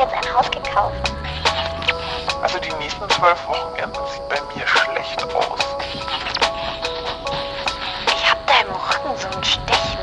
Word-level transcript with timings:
jetzt 0.00 0.14
ein 0.14 0.34
Haus 0.34 0.50
gekauft. 0.50 1.12
Also 2.42 2.58
die 2.58 2.72
nächsten 2.82 3.08
zwölf 3.10 3.46
Wochenenden 3.48 4.00
sieht 4.12 4.28
bei 4.28 4.40
mir 4.56 4.66
schlecht 4.66 5.22
aus. 5.34 5.60
Ich 8.06 8.30
hab 8.30 8.46
da 8.46 8.52
im 8.62 8.72
Rücken 8.72 9.20
so 9.20 9.28
ein 9.36 9.44
Stechen. 9.44 10.00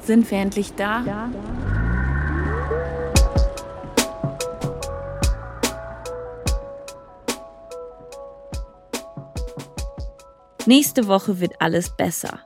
Sind 0.00 0.30
wir 0.30 0.38
endlich 0.38 0.74
da? 0.74 1.02
Ja. 1.06 1.30
Nächste 10.66 11.08
Woche 11.08 11.40
wird 11.40 11.60
alles 11.60 11.90
besser. 11.96 12.40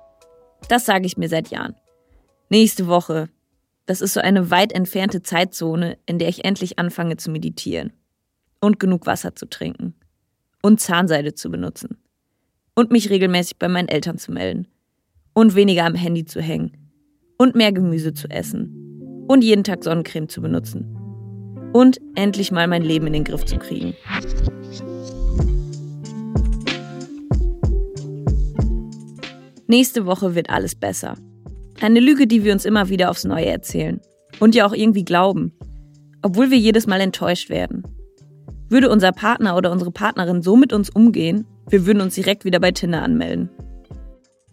Das 0.68 0.86
sage 0.86 1.04
ich 1.04 1.16
mir 1.16 1.28
seit 1.28 1.48
Jahren. 1.48 1.76
Nächste 2.48 2.88
Woche. 2.88 3.28
Das 3.86 4.00
ist 4.00 4.14
so 4.14 4.20
eine 4.20 4.50
weit 4.50 4.72
entfernte 4.72 5.22
Zeitzone, 5.22 5.98
in 6.06 6.18
der 6.18 6.28
ich 6.28 6.44
endlich 6.44 6.78
anfange 6.78 7.18
zu 7.18 7.30
meditieren. 7.30 7.92
Und 8.60 8.80
genug 8.80 9.06
Wasser 9.06 9.34
zu 9.34 9.46
trinken. 9.46 9.94
Und 10.62 10.80
Zahnseide 10.80 11.34
zu 11.34 11.50
benutzen. 11.50 11.98
Und 12.74 12.90
mich 12.90 13.10
regelmäßig 13.10 13.58
bei 13.58 13.68
meinen 13.68 13.88
Eltern 13.88 14.16
zu 14.16 14.32
melden. 14.32 14.68
Und 15.34 15.54
weniger 15.54 15.84
am 15.84 15.94
Handy 15.94 16.24
zu 16.24 16.40
hängen. 16.40 16.72
Und 17.36 17.56
mehr 17.56 17.72
Gemüse 17.72 18.14
zu 18.14 18.28
essen. 18.30 19.26
Und 19.28 19.44
jeden 19.44 19.64
Tag 19.64 19.84
Sonnencreme 19.84 20.30
zu 20.30 20.40
benutzen. 20.40 20.96
Und 21.74 22.00
endlich 22.14 22.52
mal 22.52 22.66
mein 22.66 22.82
Leben 22.82 23.06
in 23.08 23.12
den 23.12 23.24
Griff 23.24 23.44
zu 23.44 23.58
kriegen. 23.58 23.94
Nächste 29.66 30.06
Woche 30.06 30.34
wird 30.34 30.48
alles 30.48 30.74
besser. 30.74 31.16
Eine 31.80 32.00
Lüge, 32.00 32.26
die 32.26 32.44
wir 32.44 32.52
uns 32.52 32.64
immer 32.64 32.88
wieder 32.88 33.10
aufs 33.10 33.24
Neue 33.24 33.46
erzählen. 33.46 34.00
Und 34.40 34.54
ja 34.54 34.66
auch 34.66 34.72
irgendwie 34.72 35.04
glauben. 35.04 35.52
Obwohl 36.22 36.50
wir 36.50 36.58
jedes 36.58 36.86
Mal 36.86 37.00
enttäuscht 37.00 37.50
werden. 37.50 37.82
Würde 38.68 38.90
unser 38.90 39.12
Partner 39.12 39.56
oder 39.56 39.70
unsere 39.70 39.90
Partnerin 39.90 40.42
so 40.42 40.56
mit 40.56 40.72
uns 40.72 40.90
umgehen, 40.90 41.46
wir 41.68 41.86
würden 41.86 42.00
uns 42.00 42.14
direkt 42.14 42.44
wieder 42.44 42.60
bei 42.60 42.72
Tinder 42.72 43.02
anmelden. 43.02 43.50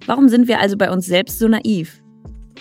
Warum 0.06 0.30
sind 0.30 0.48
wir 0.48 0.60
also 0.60 0.78
bei 0.78 0.92
uns 0.92 1.06
selbst 1.06 1.40
so 1.40 1.48
naiv? 1.48 2.02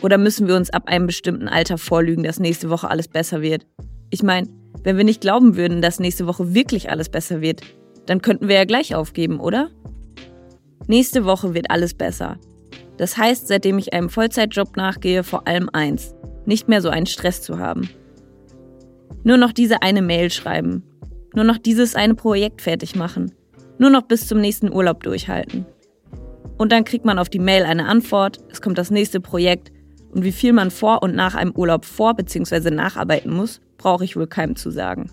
Oder 0.02 0.18
müssen 0.18 0.46
wir 0.46 0.56
uns 0.56 0.70
ab 0.70 0.84
einem 0.86 1.06
bestimmten 1.06 1.48
Alter 1.48 1.78
vorlügen, 1.78 2.22
dass 2.22 2.40
nächste 2.40 2.70
Woche 2.70 2.88
alles 2.88 3.08
besser 3.08 3.42
wird? 3.42 3.66
Ich 4.10 4.22
meine, 4.22 4.48
wenn 4.82 4.96
wir 4.96 5.04
nicht 5.04 5.20
glauben 5.20 5.56
würden, 5.56 5.82
dass 5.82 6.00
nächste 6.00 6.26
Woche 6.26 6.54
wirklich 6.54 6.90
alles 6.90 7.08
besser 7.08 7.40
wird, 7.40 7.62
dann 8.06 8.22
könnten 8.22 8.48
wir 8.48 8.56
ja 8.56 8.64
gleich 8.64 8.94
aufgeben, 8.94 9.40
oder? 9.40 9.70
Nächste 10.86 11.24
Woche 11.24 11.54
wird 11.54 11.70
alles 11.70 11.94
besser. 11.94 12.38
Das 13.00 13.16
heißt, 13.16 13.48
seitdem 13.48 13.78
ich 13.78 13.94
einem 13.94 14.10
Vollzeitjob 14.10 14.76
nachgehe, 14.76 15.24
vor 15.24 15.48
allem 15.48 15.70
eins, 15.72 16.14
nicht 16.44 16.68
mehr 16.68 16.82
so 16.82 16.90
einen 16.90 17.06
Stress 17.06 17.40
zu 17.40 17.58
haben. 17.58 17.88
Nur 19.24 19.38
noch 19.38 19.52
diese 19.52 19.80
eine 19.80 20.02
Mail 20.02 20.30
schreiben. 20.30 20.82
Nur 21.34 21.46
noch 21.46 21.56
dieses 21.56 21.94
eine 21.94 22.14
Projekt 22.14 22.60
fertig 22.60 22.96
machen. 22.96 23.32
Nur 23.78 23.88
noch 23.88 24.02
bis 24.02 24.26
zum 24.26 24.38
nächsten 24.42 24.70
Urlaub 24.70 25.02
durchhalten. 25.02 25.64
Und 26.58 26.72
dann 26.72 26.84
kriegt 26.84 27.06
man 27.06 27.18
auf 27.18 27.30
die 27.30 27.38
Mail 27.38 27.62
eine 27.62 27.86
Antwort, 27.86 28.36
es 28.50 28.60
kommt 28.60 28.76
das 28.76 28.90
nächste 28.90 29.18
Projekt 29.18 29.72
und 30.10 30.22
wie 30.22 30.30
viel 30.30 30.52
man 30.52 30.70
vor 30.70 31.02
und 31.02 31.14
nach 31.14 31.34
einem 31.34 31.52
Urlaub 31.52 31.86
vor- 31.86 32.12
bzw. 32.12 32.70
nacharbeiten 32.70 33.32
muss, 33.32 33.62
brauche 33.78 34.04
ich 34.04 34.14
wohl 34.14 34.26
keinem 34.26 34.56
zu 34.56 34.70
sagen. 34.70 35.10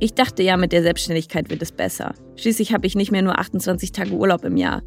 Ich 0.00 0.14
dachte 0.14 0.42
ja, 0.42 0.56
mit 0.56 0.72
der 0.72 0.82
Selbstständigkeit 0.82 1.50
wird 1.50 1.60
es 1.60 1.70
besser. 1.70 2.14
Schließlich 2.36 2.72
habe 2.72 2.86
ich 2.86 2.94
nicht 2.94 3.12
mehr 3.12 3.20
nur 3.20 3.38
28 3.38 3.92
Tage 3.92 4.12
Urlaub 4.12 4.42
im 4.42 4.56
Jahr. 4.56 4.80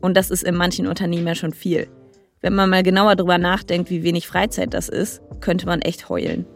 Und 0.00 0.16
das 0.16 0.30
ist 0.30 0.42
in 0.42 0.54
manchen 0.54 0.86
Unternehmen 0.86 1.26
ja 1.26 1.34
schon 1.34 1.52
viel. 1.52 1.88
Wenn 2.40 2.54
man 2.54 2.70
mal 2.70 2.82
genauer 2.82 3.16
drüber 3.16 3.38
nachdenkt, 3.38 3.90
wie 3.90 4.02
wenig 4.02 4.26
Freizeit 4.26 4.72
das 4.72 4.88
ist, 4.88 5.20
könnte 5.40 5.66
man 5.66 5.82
echt 5.82 6.08
heulen. 6.08 6.46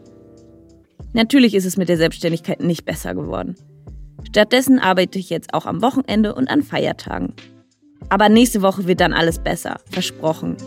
Natürlich 1.13 1.53
ist 1.53 1.65
es 1.65 1.77
mit 1.77 1.89
der 1.89 1.97
Selbstständigkeit 1.97 2.61
nicht 2.61 2.85
besser 2.85 3.13
geworden. 3.13 3.55
Stattdessen 4.27 4.79
arbeite 4.79 5.19
ich 5.19 5.29
jetzt 5.29 5.53
auch 5.53 5.65
am 5.65 5.81
Wochenende 5.81 6.33
und 6.33 6.49
an 6.49 6.63
Feiertagen. 6.63 7.33
Aber 8.09 8.29
nächste 8.29 8.61
Woche 8.61 8.87
wird 8.87 8.99
dann 8.99 9.13
alles 9.13 9.39
besser, 9.39 9.79
versprochen. 9.89 10.57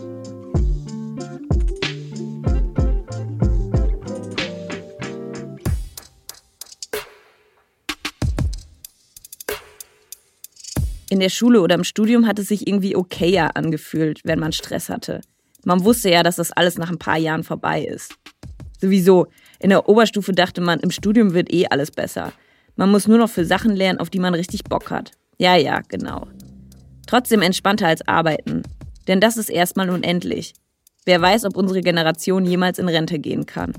In 11.09 11.19
der 11.19 11.29
Schule 11.29 11.61
oder 11.61 11.75
im 11.75 11.83
Studium 11.83 12.27
hat 12.27 12.37
es 12.37 12.49
sich 12.49 12.67
irgendwie 12.67 12.95
okayer 12.95 13.55
angefühlt, 13.55 14.21
wenn 14.23 14.39
man 14.39 14.51
Stress 14.51 14.89
hatte. 14.89 15.21
Man 15.65 15.83
wusste 15.83 16.09
ja, 16.09 16.23
dass 16.23 16.35
das 16.35 16.51
alles 16.51 16.77
nach 16.77 16.89
ein 16.89 16.99
paar 16.99 17.17
Jahren 17.17 17.43
vorbei 17.43 17.83
ist. 17.83 18.13
Sowieso, 18.79 19.27
in 19.59 19.71
der 19.71 19.89
Oberstufe 19.89 20.31
dachte 20.31 20.61
man, 20.61 20.79
im 20.79 20.91
Studium 20.91 21.33
wird 21.33 21.51
eh 21.51 21.65
alles 21.67 21.91
besser. 21.91 22.31
Man 22.75 22.91
muss 22.91 23.07
nur 23.07 23.17
noch 23.17 23.29
für 23.29 23.43
Sachen 23.43 23.75
lernen, 23.75 23.99
auf 23.99 24.09
die 24.09 24.19
man 24.19 24.33
richtig 24.35 24.63
Bock 24.63 24.91
hat. 24.91 25.11
Ja, 25.37 25.55
ja, 25.55 25.81
genau. 25.87 26.27
Trotzdem 27.07 27.41
entspannter 27.41 27.87
als 27.87 28.07
arbeiten. 28.07 28.63
Denn 29.07 29.19
das 29.19 29.35
ist 29.35 29.49
erstmal 29.49 29.89
unendlich. 29.89 30.53
Wer 31.05 31.21
weiß, 31.21 31.45
ob 31.45 31.57
unsere 31.57 31.81
Generation 31.81 32.45
jemals 32.45 32.77
in 32.77 32.87
Rente 32.87 33.19
gehen 33.19 33.45
kann. 33.47 33.73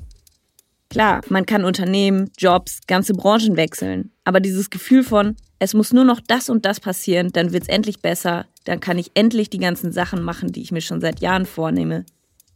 Klar, 0.90 1.20
man 1.28 1.46
kann 1.46 1.64
Unternehmen, 1.64 2.30
Jobs, 2.36 2.80
ganze 2.88 3.14
Branchen 3.14 3.56
wechseln. 3.56 4.10
Aber 4.24 4.40
dieses 4.40 4.68
Gefühl 4.68 5.04
von, 5.04 5.36
es 5.62 5.74
muss 5.74 5.92
nur 5.92 6.04
noch 6.04 6.20
das 6.26 6.48
und 6.48 6.64
das 6.64 6.80
passieren, 6.80 7.32
dann 7.32 7.52
wird 7.52 7.64
es 7.64 7.68
endlich 7.68 8.00
besser, 8.00 8.46
dann 8.64 8.80
kann 8.80 8.98
ich 8.98 9.10
endlich 9.14 9.50
die 9.50 9.58
ganzen 9.58 9.92
Sachen 9.92 10.22
machen, 10.22 10.52
die 10.52 10.62
ich 10.62 10.72
mir 10.72 10.80
schon 10.80 11.02
seit 11.02 11.20
Jahren 11.20 11.44
vornehme. 11.44 12.06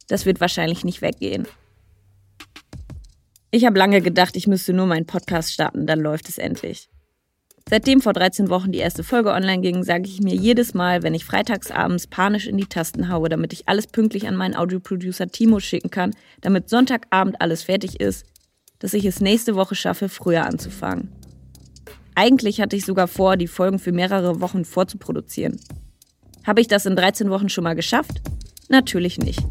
Das 0.07 0.25
wird 0.25 0.41
wahrscheinlich 0.41 0.83
nicht 0.83 1.03
weggehen. 1.03 1.47
Ich 3.51 3.63
habe 3.63 3.77
lange 3.77 4.01
gedacht, 4.01 4.35
ich 4.35 4.47
müsste 4.47 4.73
nur 4.73 4.87
meinen 4.87 5.05
Podcast 5.05 5.53
starten, 5.53 5.85
dann 5.85 5.99
läuft 5.99 6.27
es 6.29 6.39
endlich. 6.39 6.89
Seitdem 7.69 8.01
vor 8.01 8.13
13 8.13 8.49
Wochen 8.49 8.71
die 8.71 8.79
erste 8.79 9.03
Folge 9.03 9.31
online 9.31 9.61
ging, 9.61 9.83
sage 9.83 10.07
ich 10.07 10.21
mir 10.21 10.35
jedes 10.35 10.73
Mal, 10.73 11.03
wenn 11.03 11.13
ich 11.13 11.25
freitagsabends 11.25 12.07
panisch 12.07 12.47
in 12.47 12.57
die 12.57 12.65
Tasten 12.65 13.09
haue, 13.09 13.29
damit 13.29 13.53
ich 13.53 13.67
alles 13.67 13.85
pünktlich 13.87 14.27
an 14.27 14.35
meinen 14.35 14.55
Audioproducer 14.55 15.27
Timo 15.27 15.59
schicken 15.59 15.91
kann, 15.91 16.15
damit 16.41 16.69
Sonntagabend 16.69 17.39
alles 17.39 17.63
fertig 17.63 17.99
ist, 17.99 18.25
dass 18.79 18.95
ich 18.95 19.05
es 19.05 19.21
nächste 19.21 19.55
Woche 19.55 19.75
schaffe, 19.75 20.09
früher 20.09 20.45
anzufangen. 20.45 21.09
Eigentlich 22.15 22.61
hatte 22.61 22.77
ich 22.77 22.85
sogar 22.85 23.07
vor, 23.07 23.35
die 23.35 23.47
Folgen 23.47 23.77
für 23.77 23.91
mehrere 23.91 24.39
Wochen 24.39 24.63
vorzuproduzieren. 24.63 25.59
Habe 26.45 26.61
ich 26.61 26.67
das 26.67 26.85
in 26.85 26.95
13 26.95 27.29
Wochen 27.29 27.49
schon 27.49 27.65
mal 27.65 27.75
geschafft? 27.75 28.21
Natürlich 28.69 29.17
nicht. 29.17 29.43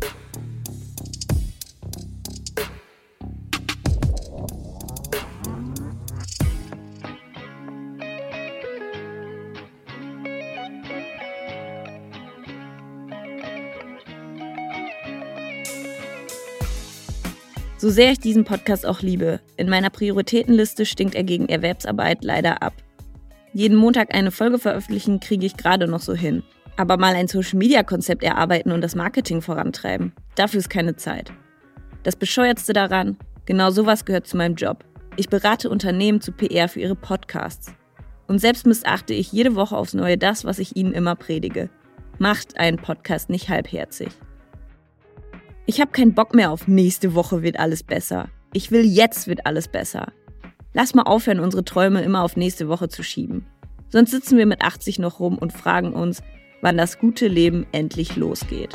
So 17.84 17.90
sehr 17.90 18.12
ich 18.12 18.18
diesen 18.18 18.44
Podcast 18.44 18.86
auch 18.86 19.02
liebe, 19.02 19.40
in 19.58 19.68
meiner 19.68 19.90
Prioritätenliste 19.90 20.86
stinkt 20.86 21.14
er 21.14 21.22
gegen 21.22 21.50
Erwerbsarbeit 21.50 22.24
leider 22.24 22.62
ab. 22.62 22.72
Jeden 23.52 23.76
Montag 23.76 24.14
eine 24.14 24.30
Folge 24.30 24.58
veröffentlichen 24.58 25.20
kriege 25.20 25.44
ich 25.44 25.58
gerade 25.58 25.86
noch 25.86 26.00
so 26.00 26.14
hin. 26.14 26.42
Aber 26.78 26.96
mal 26.96 27.14
ein 27.14 27.28
Social-Media-Konzept 27.28 28.22
erarbeiten 28.22 28.72
und 28.72 28.80
das 28.80 28.94
Marketing 28.94 29.42
vorantreiben, 29.42 30.14
dafür 30.34 30.60
ist 30.60 30.70
keine 30.70 30.96
Zeit. 30.96 31.30
Das 32.04 32.16
Bescheuertste 32.16 32.72
daran, 32.72 33.18
genau 33.44 33.68
sowas 33.68 34.06
gehört 34.06 34.26
zu 34.26 34.38
meinem 34.38 34.54
Job. 34.54 34.82
Ich 35.16 35.28
berate 35.28 35.68
Unternehmen 35.68 36.22
zu 36.22 36.32
PR 36.32 36.70
für 36.70 36.80
ihre 36.80 36.96
Podcasts. 36.96 37.70
Und 38.28 38.38
selbst 38.38 38.64
missachte 38.64 39.12
ich 39.12 39.30
jede 39.30 39.56
Woche 39.56 39.76
aufs 39.76 39.92
Neue 39.92 40.16
das, 40.16 40.46
was 40.46 40.58
ich 40.58 40.74
ihnen 40.74 40.94
immer 40.94 41.16
predige. 41.16 41.68
Macht 42.18 42.58
einen 42.58 42.78
Podcast 42.78 43.28
nicht 43.28 43.50
halbherzig. 43.50 44.08
Ich 45.66 45.80
habe 45.80 45.92
keinen 45.92 46.12
Bock 46.12 46.34
mehr 46.34 46.50
auf 46.50 46.68
nächste 46.68 47.14
Woche 47.14 47.42
wird 47.42 47.58
alles 47.58 47.82
besser. 47.82 48.28
Ich 48.52 48.70
will 48.70 48.84
jetzt 48.84 49.28
wird 49.28 49.46
alles 49.46 49.66
besser. 49.66 50.12
Lass 50.74 50.94
mal 50.94 51.04
aufhören, 51.04 51.40
unsere 51.40 51.64
Träume 51.64 52.02
immer 52.02 52.22
auf 52.22 52.36
nächste 52.36 52.68
Woche 52.68 52.90
zu 52.90 53.02
schieben. 53.02 53.46
Sonst 53.88 54.10
sitzen 54.10 54.36
wir 54.36 54.44
mit 54.44 54.60
80 54.60 54.98
noch 54.98 55.20
rum 55.20 55.38
und 55.38 55.54
fragen 55.54 55.94
uns, 55.94 56.22
wann 56.60 56.76
das 56.76 56.98
gute 56.98 57.28
Leben 57.28 57.66
endlich 57.72 58.16
losgeht. 58.16 58.74